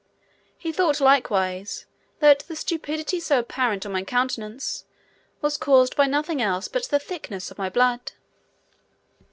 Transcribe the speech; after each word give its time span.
He 0.57 0.71
thought 0.71 0.99
likewise, 0.99 1.85
that 2.21 2.39
the 2.47 2.55
stupidity 2.55 3.19
so 3.19 3.37
apparent 3.37 3.85
on 3.85 3.91
my 3.91 4.01
countenance 4.03 4.83
was 5.41 5.57
caused 5.57 5.95
by 5.95 6.07
nothing 6.07 6.41
else 6.41 6.67
but 6.67 6.85
the 6.85 6.97
thickness 6.97 7.51
of 7.51 7.59
my 7.59 7.69
blood. 7.69 8.13